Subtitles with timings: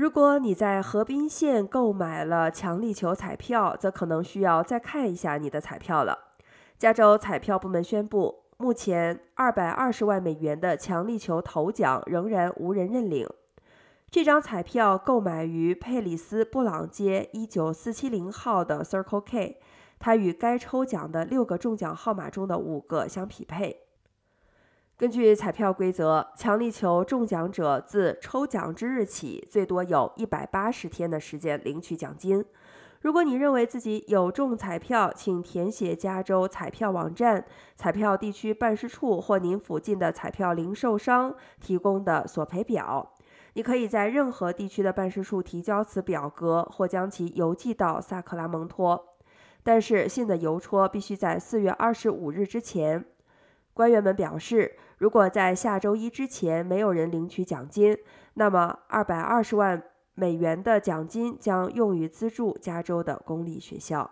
[0.00, 6.18] 如果你在河滨县购买了强力球彩票，则可能需要再看一下你的彩票了。
[6.78, 13.28] 加州彩票部门宣布，目前二百二十万美元的强力球头奖仍然无人认领。
[14.10, 19.60] 这张彩票购买于佩里斯布朗街一九四七零号的 Circle K，
[19.98, 23.82] 它与该抽奖的六个中奖号码中的五个相匹配。
[25.00, 32.44] 根据彩票规则，强力球中奖者自抽奖之日起，最多有一百八十天的时间领取奖金。
[33.00, 37.42] 如果你认为自己有中彩票，请填写加州彩票网站、
[37.76, 43.14] 彩票地区办事处或您附近的彩票零售商提供的索赔表。
[43.54, 49.16] 你可以在任何地区的办事处提交此表格，或将其邮寄到萨克拉蒙托。
[49.62, 53.06] 但是，信的邮戳必须在四月二十五日之前。
[53.72, 57.96] 官员们表示，如果在下周一之前没有人领取奖金，
[58.34, 59.82] 那么二百二十万
[60.14, 64.10] 美元的奖金将用于资助加州的公立学校。